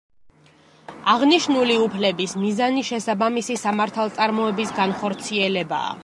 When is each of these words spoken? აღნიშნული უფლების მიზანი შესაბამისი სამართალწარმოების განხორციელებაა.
აღნიშნული 1.11 1.75
უფლების 1.81 2.33
მიზანი 2.43 2.83
შესაბამისი 2.87 3.57
სამართალწარმოების 3.65 4.73
განხორციელებაა. 4.79 5.93